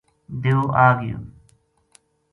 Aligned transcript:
دیو 0.41 0.61
آ 0.85 0.87
گیو 0.99 1.19